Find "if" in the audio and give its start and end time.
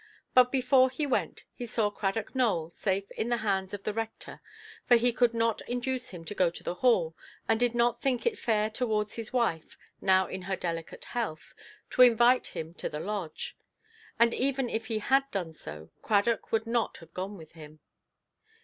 14.71-14.87